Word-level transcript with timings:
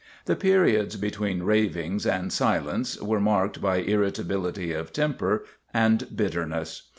The 0.25 0.35
periods 0.35 0.95
between 0.95 1.43
ravings 1.43 2.07
and 2.07 2.33
silence 2.33 2.99
were 2.99 3.19
marked 3.19 3.61
by 3.61 3.75
irritability 3.81 4.73
of 4.73 4.91
temper 4.91 5.45
and 5.75 6.07
bitterness. 6.17 6.89